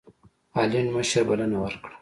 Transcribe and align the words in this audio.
هالنډ 0.55 0.87
مشر 0.95 1.21
بلنه 1.29 1.57
ورکړه. 1.61 1.89